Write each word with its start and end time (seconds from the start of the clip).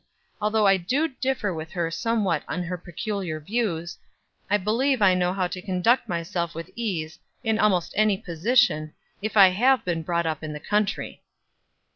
Although 0.41 0.65
I 0.65 0.77
do 0.77 1.09
differ 1.09 1.53
with 1.53 1.73
her 1.73 1.91
somewhat 1.91 2.41
in 2.49 2.63
her 2.63 2.75
peculiar 2.75 3.39
views, 3.39 3.99
I 4.49 4.57
believe 4.57 4.99
I 4.99 5.13
know 5.13 5.31
how 5.31 5.45
to 5.49 5.61
conduct 5.61 6.09
myself 6.09 6.55
with 6.55 6.71
ease, 6.75 7.19
in 7.43 7.59
almost 7.59 7.93
any 7.95 8.17
position, 8.17 8.93
if 9.21 9.37
I 9.37 9.49
have 9.49 9.85
been 9.85 10.01
brought 10.01 10.25
up 10.25 10.41
in 10.43 10.53
the 10.53 10.59
country." 10.59 11.21